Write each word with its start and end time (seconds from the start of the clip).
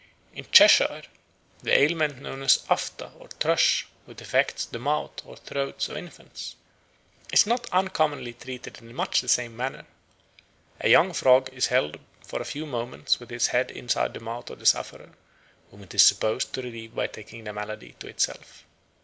In 0.33 0.45
Cheshire 0.51 1.03
the 1.61 1.77
ailment 1.79 2.19
known 2.23 2.41
as 2.41 2.57
aphtha 2.71 3.13
or 3.19 3.27
thrush, 3.27 3.85
which 4.05 4.19
affects 4.19 4.65
the 4.65 4.79
mouth 4.79 5.23
or 5.23 5.35
throat 5.37 5.87
of 5.89 5.95
infants, 5.95 6.55
is 7.31 7.45
not 7.45 7.69
uncommonly 7.71 8.33
treated 8.33 8.79
in 8.79 8.95
much 8.95 9.21
the 9.21 9.27
same 9.27 9.55
manner. 9.55 9.85
A 10.79 10.89
young 10.89 11.13
frog 11.13 11.51
is 11.53 11.67
held 11.67 11.99
for 12.25 12.41
a 12.41 12.45
few 12.45 12.65
moments 12.65 13.19
with 13.19 13.31
its 13.31 13.45
head 13.45 13.69
inside 13.69 14.15
the 14.15 14.19
mouth 14.19 14.49
of 14.49 14.57
the 14.57 14.65
sufferer, 14.65 15.11
whom 15.69 15.83
it 15.83 15.93
is 15.93 16.01
supposed 16.01 16.51
to 16.53 16.63
relieve 16.63 16.95
by 16.95 17.05
taking 17.05 17.43
the 17.43 17.53
malady 17.53 17.93
to 17.99 18.07
itself. 18.07 18.65